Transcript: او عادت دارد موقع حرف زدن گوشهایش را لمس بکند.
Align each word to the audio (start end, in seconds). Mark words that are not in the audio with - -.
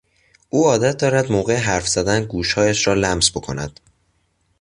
او 0.49 0.65
عادت 0.69 0.97
دارد 0.97 1.31
موقع 1.31 1.55
حرف 1.55 1.87
زدن 1.87 2.25
گوشهایش 2.25 2.87
را 2.87 2.93
لمس 2.93 3.31
بکند. 3.31 3.79